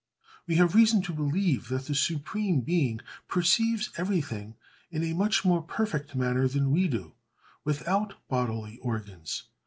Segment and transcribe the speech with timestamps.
[0.47, 4.55] We have reason to believe that the Supreme Being perceives everything
[4.89, 7.13] in a much more perfect manner than we do,
[7.63, 9.43] without bodily organs.